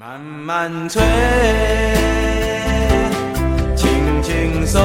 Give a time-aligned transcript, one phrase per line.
[0.00, 1.02] 慢慢吹，
[3.74, 4.80] 轻轻送，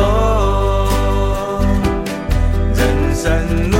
[2.73, 3.77] 人生路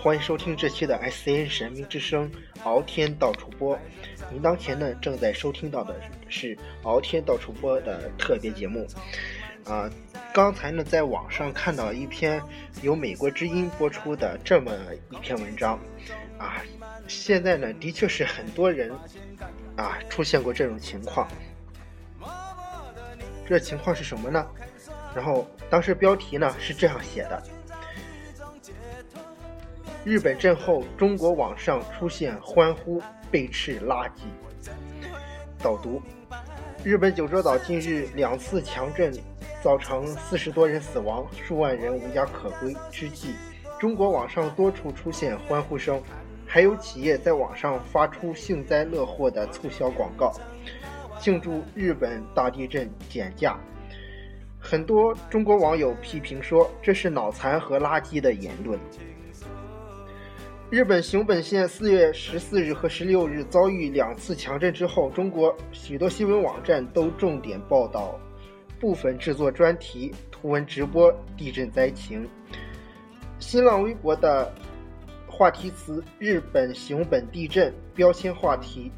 [0.00, 2.30] 欢迎收听这期的 SCN 神秘之声
[2.62, 3.76] 敖天道主播。
[4.30, 8.86] 您当前呢正在收听到的是敖天道主播的特别节目。
[9.64, 9.90] 啊，
[10.32, 12.40] 刚才呢在网上看到一篇
[12.80, 14.72] 由美国之音播出的这么
[15.10, 15.76] 一篇文章。
[16.38, 16.62] 啊，
[17.08, 18.92] 现在呢的确是很多人
[19.76, 21.26] 啊出现过这种情况。
[23.44, 24.46] 这情况是什么呢？
[25.12, 27.42] 然后当时标题呢是这样写的。
[30.08, 32.98] 日本震后，中国网上出现欢呼
[33.30, 34.22] 被斥垃圾。
[35.62, 36.00] 导读：
[36.82, 39.12] 日本九州岛近日两次强震，
[39.62, 43.34] 造成四十多人死亡，数万人无家可归之际，
[43.78, 46.02] 中国网上多处出现欢呼声，
[46.46, 50.32] 还有企业在网上发出幸灾乐祸的促销广告，
[51.20, 53.60] 庆祝日本大地震减价。
[54.58, 58.80] 很多中国网友批评说，这是脑残和垃圾的言论。
[60.70, 68.20] 日本熊本县四月十四日和十六日遭遇两次强震之后，中国许多新闻网站都重点报道，
[68.78, 72.28] 部分制作专题、图文直播地震灾情。
[73.38, 74.52] 新浪微博的
[75.26, 78.92] 话题词“日本熊本地震”标签话题，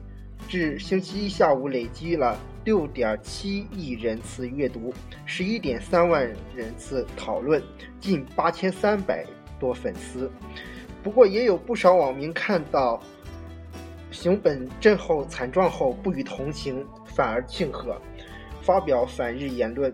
[0.49, 4.93] 至星期一下午累积了六点七亿人次阅读，
[5.25, 7.63] 十一点三万人次讨论，
[8.01, 9.25] 近八千三百
[9.61, 10.29] 多粉丝。
[11.03, 13.01] 不过，也有不少网民看到
[14.11, 18.01] 熊本震后惨状后不予同情，反而庆贺，
[18.61, 19.93] 发表反日言论。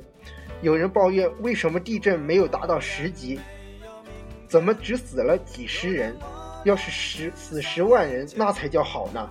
[0.63, 3.39] 有人抱怨：为什么地震没有达到十级？
[4.49, 6.17] 怎么只死了几十人？
[6.65, 9.31] 要是十死十万人，那才叫好呢！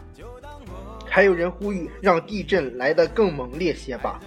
[1.05, 4.21] 还有人呼吁让地震来得更猛烈些吧，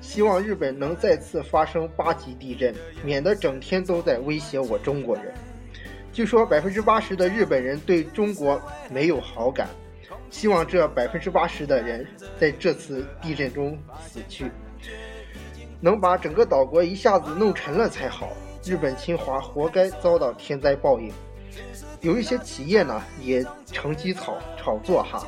[0.00, 5.34] 希望日本能再次发生八级地震，免得整天都在威胁我中国人。
[6.16, 8.58] 据说百分之八十的日本人对中国
[8.90, 9.68] 没有好感，
[10.30, 12.06] 希望这百分之八十的人
[12.40, 14.50] 在这次地震中死去，
[15.78, 18.32] 能把整个岛国一下子弄沉了才好。
[18.64, 21.12] 日本侵华活该遭到天灾报应。
[22.00, 25.22] 有一些企业呢也乘机炒炒作哈。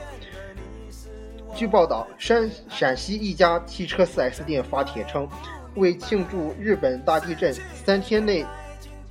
[1.55, 5.29] 据报道，山陕西一家汽车 4S 店发帖称，
[5.75, 7.53] 为庆祝日本大地震，
[7.85, 8.47] 三天内。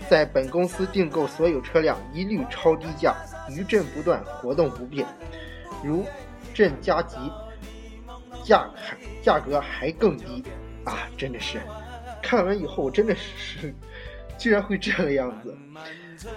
[0.10, 3.16] 在本公司订购所有车辆一律超低价，
[3.50, 5.06] 余震不断，活动不变。
[5.84, 6.06] 如
[6.54, 7.18] 震加急，
[8.44, 10.44] 价还价格还更低
[10.86, 11.10] 啊！
[11.18, 11.60] 真的是，
[12.22, 13.74] 看完以后真的是，
[14.38, 15.56] 居然会这个样子。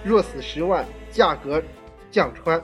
[0.03, 1.63] 若死十万，价格
[2.11, 2.59] 降穿；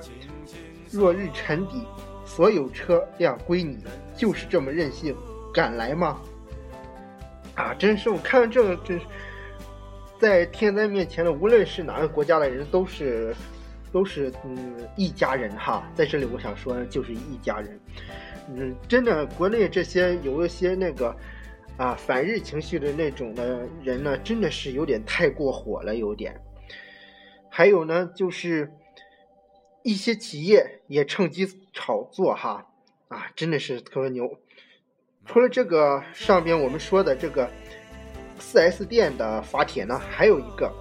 [0.91, 1.88] 若日沉底，
[2.25, 3.78] 所有车辆归你。
[4.16, 5.16] 就是这么任性，
[5.53, 6.19] 敢来吗？
[7.56, 7.74] 啊！
[7.75, 9.06] 真是，我看完这个真是。
[10.20, 13.36] 在天灾面前呢，无论是哪个国家的人，都是，
[13.92, 15.88] 都是嗯一家人哈。
[15.94, 17.80] 在这里，我想说，就是一家人。
[18.50, 21.16] 嗯，真的，国内这些有一些那个
[21.78, 26.40] 啊反日情绪的那种的人呢，真的是有点太过火了，有点。
[27.50, 28.72] 还有呢，就是
[29.84, 32.68] 一些企业也趁机炒作哈
[33.08, 34.40] 啊，真的是特别牛。
[35.26, 37.50] 除了这个上边我们说的这个。
[38.40, 40.72] 4S 店的发帖呢，还有一个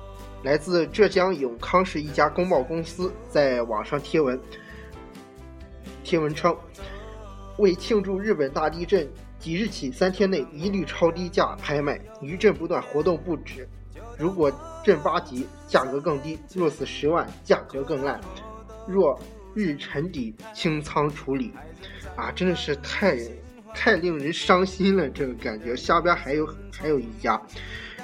[0.43, 4.39] 来自浙江永康市一家工贸公司在网上贴文，
[6.05, 6.57] 贴文称，
[7.59, 9.09] 为庆祝日本大地震，
[9.39, 13.69] 即日起三天内一律超低价拍卖，余震不断，活动不止。
[14.19, 14.53] 如果
[14.85, 18.19] 震八级，价格更低；若死十万，价格更烂；
[18.87, 19.19] 若
[19.55, 21.53] 日沉底，清仓处理。
[22.15, 23.19] 啊，真的是太。
[23.77, 25.77] 太令人伤心了，这个感觉。
[25.77, 27.41] 下边还有还有一家，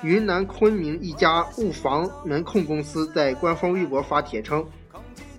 [0.03, 4.65] 云南昆明一家物防门控公司在官方微博发帖称，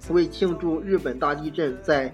[0.10, 2.12] 为庆祝日本大地震，在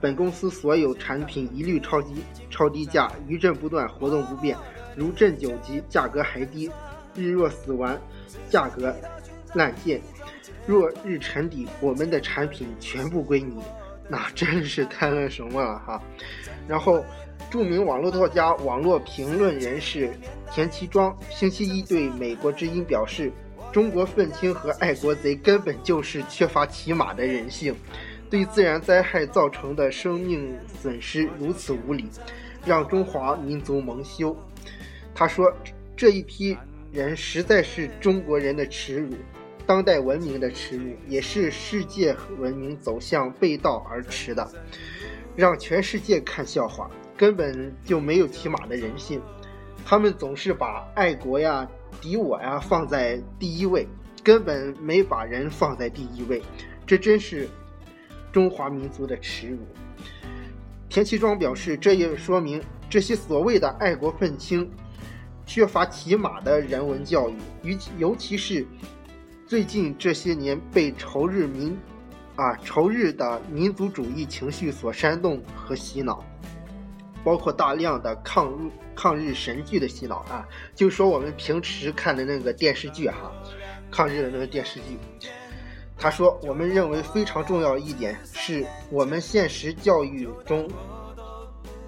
[0.00, 4.56] 本公司所有产品一律超低超低价，余震不断，活动不变。
[4.94, 6.70] 如震九级，价格还低；
[7.16, 7.98] 日若死完，
[8.50, 8.94] 价格
[9.54, 9.98] 烂贱；
[10.66, 13.56] 若日沉底，我们的产品全部归你。
[14.08, 16.02] 那真是太那什么了哈。
[16.68, 17.04] 然后。
[17.50, 20.10] 著名网络作家、网络评论人士
[20.50, 23.30] 田其庄星期一对美国之音表示
[23.70, 27.74] ：“中国愤青和爱国贼根本就是缺乏起码的人性，
[28.30, 30.50] 对自然灾害造成的生命
[30.80, 32.08] 损失如此无礼，
[32.64, 34.34] 让中华民族蒙羞。
[35.14, 35.54] 他说
[35.94, 36.56] ：“这一批
[36.90, 39.14] 人实在是中国人的耻辱，
[39.66, 44.50] 当代文明的耻辱，也是世界文明走向背道而驰的，
[45.36, 46.90] 让全世界看笑话。
[47.16, 49.20] 根本就没有起码的人性，
[49.84, 51.68] 他们总是把爱国呀、
[52.00, 53.86] 敌我呀放在第一位，
[54.24, 56.42] 根本没把人放在第一位。
[56.84, 57.48] 这真是
[58.32, 59.58] 中华民族的耻辱。”
[60.88, 62.60] 田其庄表示，这也说明
[62.90, 64.68] 这些所谓的爱国愤青。
[65.44, 68.64] 缺乏起码的人文教育，尤尤其是
[69.52, 71.78] 最近这些年被仇日民
[72.36, 76.24] 啊仇日的民族主义情绪所煽动和洗脑，
[77.22, 83.30] 包括大量的抗日抗日神剧的洗脑啊，就说我们平时看的那个电视剧哈，
[83.90, 84.96] 抗日的那个电视剧。
[85.98, 90.66] 他说，我们认为非常重要一点是我们现实教育中。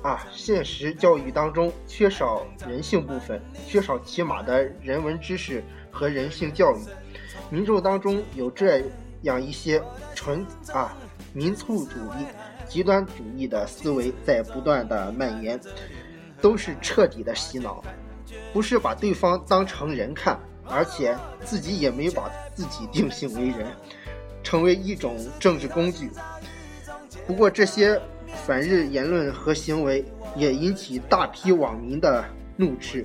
[0.02, 6.80] 啊，现实教育当中缺少人性部分，缺少起码的人文知识和人性教育，
[7.54, 8.82] 民众当中有这
[9.22, 9.80] 样一些
[10.12, 10.92] 纯啊
[11.32, 12.26] 民族主义、
[12.68, 15.60] 极端主义的思维在不断的蔓延，
[16.40, 17.80] 都是彻底的洗脑，
[18.52, 23.68] 不是把对方当成人看，而且自己也没把自己定性为人，
[24.42, 26.10] 成为一种政治工具。
[27.24, 28.00] 不过这些。
[28.46, 30.04] 反日言论和行为
[30.34, 32.24] 也引起大批网民的
[32.56, 33.04] 怒斥。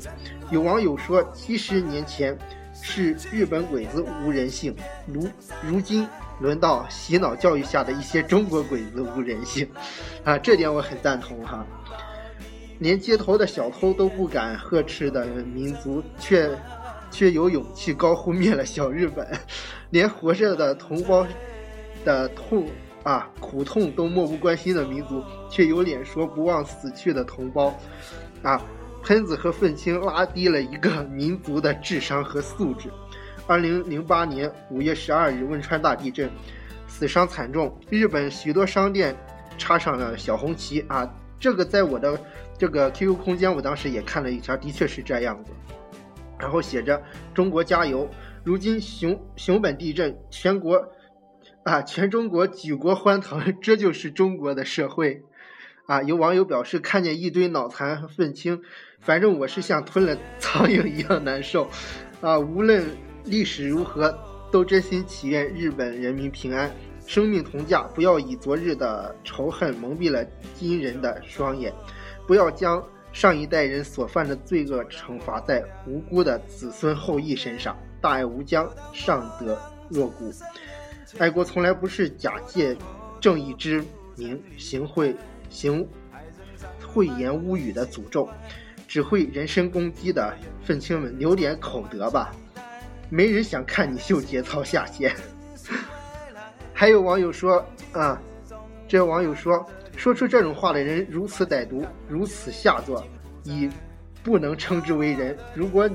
[0.49, 2.35] 有网友说：“七十年前
[2.81, 5.27] 是日本鬼子无人性，如
[5.61, 6.07] 如今
[6.39, 9.69] 轮到洗脑教育下的一些中国鬼子无人性。
[10.23, 11.65] ”啊，这点我很赞同哈。
[12.79, 16.49] 连街头的小偷都不敢呵斥的民族，却
[17.11, 19.25] 却有勇气高呼灭了小日本；
[19.91, 21.25] 连活着的同胞
[22.05, 22.67] 的痛。
[23.03, 27.73] 啊，苦痛都漠不关心的民族，却有脸说不忘死去的同胞。
[28.43, 28.61] 啊，
[29.03, 32.89] 喷子和愤青拉低了一个民族的智商和素质。
[33.47, 36.29] 二零零八年五月十二日，汶川大地震，
[36.87, 39.15] 死伤惨重，日本许多商店
[39.57, 40.81] 插上了小红旗。
[40.81, 42.19] 啊，这个在我的
[42.57, 45.51] 这个 QQ 空间，我当时也看了一条，的确是这样子。
[46.37, 47.01] 然后写着
[47.33, 48.07] “中国加油”。
[48.45, 50.89] 如今熊熊本地震，全国。
[51.63, 51.81] 啊！
[51.81, 55.23] 全中国举国欢腾，这就是中国的社会。
[55.87, 56.01] 啊！
[56.03, 58.61] 有网友表示，看见一堆脑残愤青，
[59.01, 61.69] 反正我是像吞了苍蝇一样难受。
[62.21, 62.37] 啊！
[62.37, 62.85] 无论
[63.23, 64.13] 历史如何，
[64.51, 66.69] 都真心祈愿日本人民平安，
[67.07, 67.83] 生命同价。
[67.95, 71.73] 不要以昨日的仇恨蒙蔽了今人的双眼，
[72.27, 77.77] 不要将上一代人所犯的罪恶惩罚在无辜的子孙后裔身上。
[78.01, 79.57] 大爱无疆，尚德
[79.87, 80.33] 若谷。
[81.17, 82.75] 爱国从来不是假借
[83.21, 83.83] 正义之
[84.17, 85.15] 名行贿
[85.49, 85.87] 行
[86.85, 88.29] 讳言污语的诅咒，
[88.89, 92.31] 只会人身攻击的愤青们留点口德吧，
[93.07, 95.15] 没人想看你秀节操下线。
[96.73, 98.19] 还有网友说啊，
[98.87, 99.63] 这网友说，
[99.95, 103.05] 说出这种话的人如此歹毒，如此下作，
[103.43, 103.69] 已
[104.23, 105.37] 不能称之为人。
[105.53, 105.87] 如果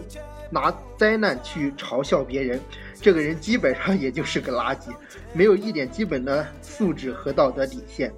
[0.48, 2.60] 拿灾难去嘲笑别人。
[3.00, 4.88] 这个人基本上也就是个垃圾，
[5.34, 8.10] 没有一点基本的素质和道德底线。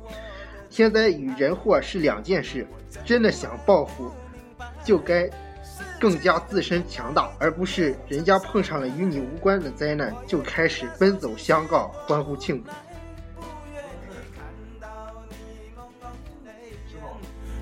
[0.68, 2.64] 天灾与人祸是两件事，
[3.04, 4.12] 真的想报复，
[4.86, 5.28] 就该
[6.00, 12.70] 更加自身强大，而不是人家碰上了与你无关的灾难就开始奔走相告、欢呼庆祝。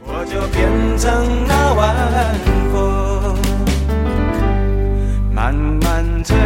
[0.07, 2.35] 我就变成那晚
[2.71, 3.35] 风，
[5.35, 6.37] 慢慢吹。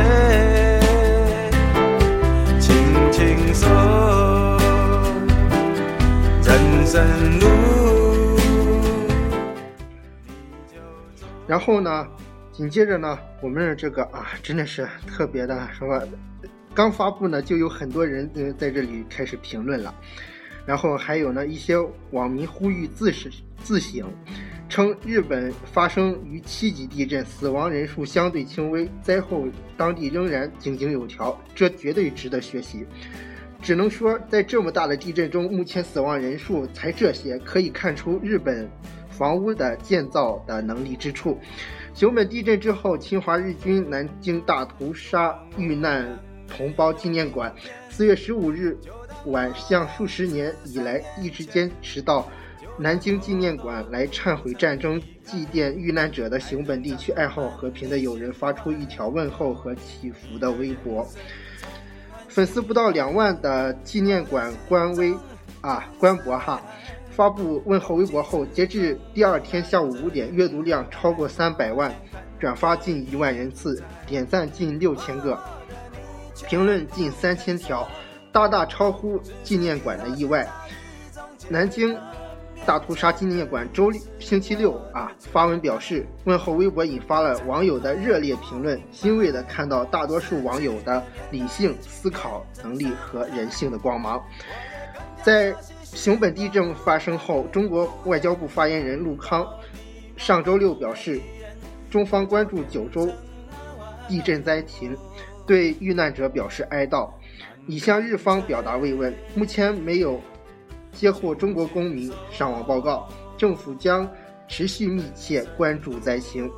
[11.49, 12.07] 然后呢，
[12.53, 16.01] 紧接着呢，我们这个啊，真的是特别的什么，
[16.75, 19.95] 刚发布呢，就有很多人呃在这里开始评论了。
[20.67, 21.77] 然后还有呢，一些
[22.11, 23.33] 网民呼吁自省
[23.65, 24.07] 自省，
[24.69, 32.87] 称日本发生于七级地震，死亡人数相对轻微，灾后当地仍然井井有条，这绝对值得学习。
[33.63, 38.71] 只能说，在这么大的地震中，目前死亡人数才这些，可以看出日本
[39.19, 41.37] 房屋的建造的能力之处。
[41.93, 47.53] 熊本地震之后，侵华日军南京大屠杀遇难同胞纪念馆，
[47.91, 48.79] 四月十五日
[49.27, 52.29] 晚向数十年以来一直坚持到
[52.79, 61.05] 南京纪念馆来忏悔战争、祭奠遇难者的熊本地区爱好和平的友人发出一条问候和祈福的微博。
[62.29, 65.13] 粉丝不到两万的纪念馆官微
[65.61, 66.63] 啊官博哈，
[67.19, 71.93] 发布问候微博后，截至第二天下午五点，阅读量超过三百万，
[72.39, 75.37] 转发近一万人次，点赞近六千个，
[76.47, 77.89] 评论近三千条，
[78.31, 80.47] 大大超乎纪念馆的意外。
[81.49, 81.99] 南京
[82.65, 94.23] 大屠杀纪念馆周星期六啊发文表示，问候微博引发了网友的热烈评论，欣慰的看到大多数网友的理性思考能力和人性的光芒。
[95.21, 95.53] 在
[95.95, 99.47] 熊本地震发生后，中国外交部发言人陆康
[100.17, 101.21] 上周六表示，
[101.91, 103.09] 中方关注九州
[104.09, 104.97] 地震灾情，
[105.47, 107.11] 对遇难者表示哀悼，
[107.67, 109.13] 已向日方表达慰问。
[109.35, 110.21] 目前没有
[110.93, 114.09] 接获中国公民伤亡报告，政府将
[114.47, 116.51] 持续密切关注灾情。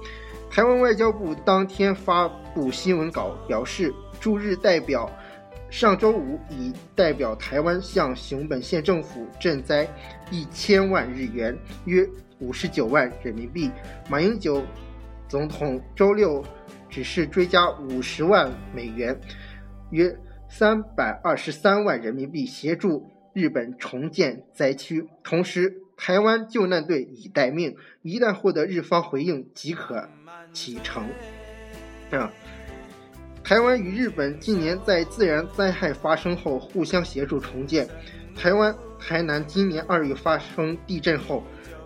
[0.51, 5.11] 台湾外交部当天发布新闻稿表示，驻日代表。
[5.71, 9.89] 上周五，已代表台湾向熊本县政府赈灾
[10.31, 12.05] 一千万日元，约
[12.41, 13.71] 五十九万人民币。
[14.09, 14.65] 马英九
[15.29, 16.45] 总统周六
[16.89, 19.17] 只是追加五十万美元，
[19.91, 20.13] 约
[20.49, 25.09] 三百二十三万人民币，协助日本重建灾区。
[25.23, 30.09] 同时，台湾救难队已待命，一旦获得日方回应，即可
[30.53, 31.05] 启程。
[32.11, 32.33] 啊。
[33.51, 37.85] 台湾与日本近年在自然灾害发生后互相协助重建。
[38.33, 41.43] 台湾台南今年二月发生地震后，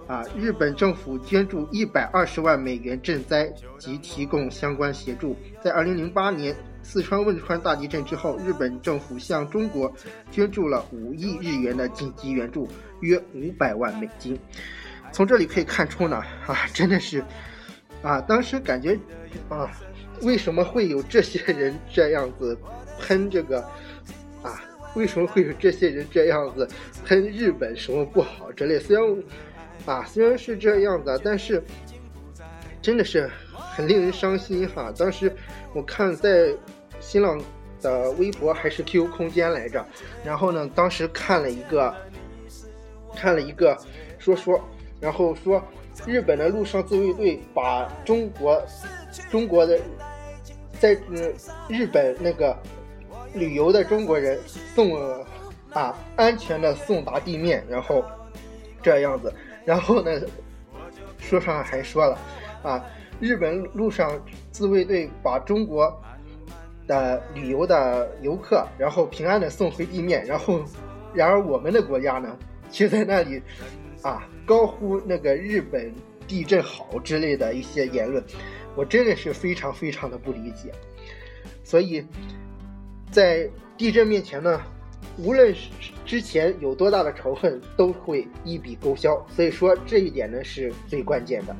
[0.06, 5.34] 啊，日本政府捐助一百二十万美元赈灾及提供相关协助。
[5.62, 9.90] 在二零零八年四川汶川大地震之后，日本政府向中国
[10.30, 12.68] 捐助了五亿日元的紧急援助，
[13.00, 14.38] 约五百万美金。
[15.12, 17.24] 从这里可以看出呢，啊，真的是，
[18.02, 18.98] 啊，当时感觉，
[19.48, 19.70] 啊。
[20.22, 22.56] 为什么会有这些人这样子
[23.00, 23.60] 喷这个
[24.42, 24.62] 啊？
[24.94, 26.68] 为什么会有这些人这样子
[27.04, 28.78] 喷日本什么不好之类？
[28.78, 29.22] 虽然
[29.86, 31.62] 啊，虽然是这样子，但是
[32.80, 34.92] 真的是很令人伤心哈。
[34.96, 35.34] 当时
[35.74, 36.54] 我看在
[37.00, 37.42] 新浪
[37.82, 39.84] 的微博还是 QQ 空间来着，
[40.24, 41.92] 然后呢，当时看了一个
[43.16, 43.76] 看了一个
[44.18, 44.60] 说说，
[45.00, 45.60] 然后说
[46.06, 48.62] 日本的陆上自卫队把中国
[49.30, 49.78] 中国的。
[50.80, 51.32] 在嗯
[51.68, 52.54] 日本那个
[53.32, 54.38] 旅游的中国人
[54.74, 54.92] 送
[55.72, 58.04] 啊安全的送达地面，然后
[58.82, 59.32] 这样子，
[59.64, 60.10] 然后呢，
[61.16, 62.18] 书上还说了
[62.62, 62.84] 啊，
[63.18, 64.20] 日本陆上
[64.50, 65.90] 自卫队把中国
[66.86, 70.60] 的旅游的游客，然后平安的送回地面，然后
[71.14, 72.36] 然而我们的国家呢，
[72.70, 73.40] 却在那里
[74.04, 75.92] 啊高呼那个日本
[76.28, 78.22] 地震好之类的一些言论。
[78.76, 80.72] 我真的是非常非常的不理解，
[81.62, 82.04] 所以，
[83.08, 84.60] 在地震面前呢，
[85.16, 85.70] 无论是
[86.04, 89.24] 之前有多大的仇恨，都会一笔勾销。
[89.28, 91.54] 所以说这一点呢是最关键的。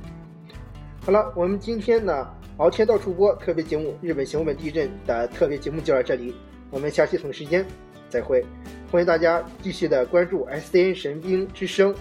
[1.07, 6.35] 好了，我们今天呢敖天到处播特别节目日本熊本地震的特别节目就到这里，
[6.69, 7.65] 我们下期同一时间
[8.09, 8.45] 再会。
[8.91, 11.95] 欢迎大家继续的关注 S D N 神兵之声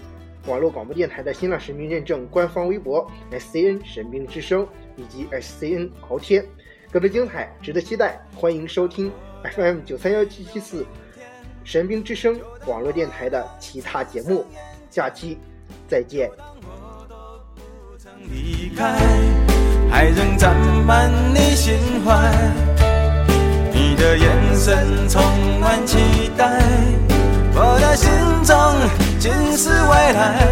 [0.46, 4.66] 网络广播电台的新浪实名认证官方微博 S C N 神兵之声。
[4.96, 6.46] 以及 SCN 敖天，
[6.88, 9.10] 更多精彩值得期待，欢迎收听
[9.42, 10.86] FM 九三幺七七四
[11.64, 14.46] 神兵之声网络电台的其他节目，
[14.90, 15.36] 下期
[15.88, 16.30] 再见。
[19.90, 20.54] 还仍占
[20.86, 21.74] 满你心
[22.04, 22.30] 怀，
[23.72, 25.20] 你的眼神充
[25.58, 25.98] 满期
[26.36, 26.62] 待，
[27.52, 28.08] 我的心
[28.44, 28.56] 中
[29.18, 29.70] 尽是
[30.14, 30.48] 来。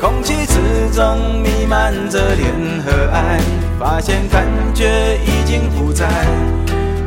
[0.00, 0.58] 空气之
[0.92, 2.52] 中弥漫着恋
[2.84, 3.38] 和爱，
[3.78, 6.06] 发现感觉已经不在，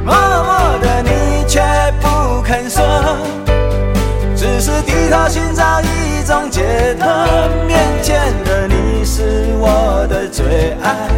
[0.05, 1.61] 默默的你却
[1.99, 2.81] 不肯说，
[4.35, 7.05] 只是低头寻找一种解脱。
[7.67, 11.09] 面前的你是我的最爱，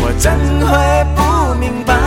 [0.00, 0.30] 我怎
[0.66, 1.97] 会不明白，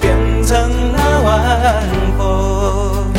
[0.00, 1.84] 变成那晚
[2.16, 3.12] 风，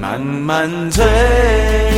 [0.00, 1.93] 慢慢吹。